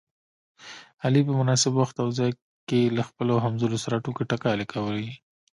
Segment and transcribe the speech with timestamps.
[1.05, 2.31] علي په مناسب وخت او ځای
[2.69, 5.09] کې له خپلو همځولو سره ټوکې ټکالې کوي.